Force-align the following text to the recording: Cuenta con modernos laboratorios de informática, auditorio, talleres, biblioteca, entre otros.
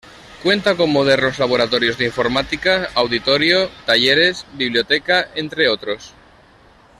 Cuenta 0.41 0.75
con 0.75 0.89
modernos 0.91 1.37
laboratorios 1.37 1.95
de 1.99 2.05
informática, 2.05 2.89
auditorio, 2.95 3.69
talleres, 3.85 4.47
biblioteca, 4.57 5.29
entre 5.35 5.67
otros. 5.69 6.13